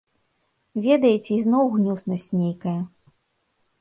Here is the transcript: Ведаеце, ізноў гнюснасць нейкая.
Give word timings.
Ведаеце, 0.85 1.29
ізноў 1.37 1.65
гнюснасць 1.75 2.29
нейкая. 2.41 2.77